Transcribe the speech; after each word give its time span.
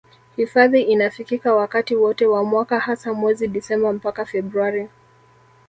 Hifadhi 0.35 0.81
inafikika 0.81 1.55
wakati 1.55 1.95
wote 1.95 2.25
wa 2.25 2.43
mwaka 2.43 2.79
hasa 2.79 3.13
mwezi 3.13 3.47
Disemba 3.47 3.93
mpaka 3.93 4.25
Februari 4.25 4.89